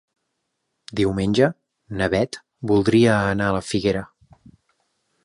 [0.99, 1.49] Diumenge
[1.99, 2.39] na Beth
[2.71, 4.03] voldria anar a la Figuera.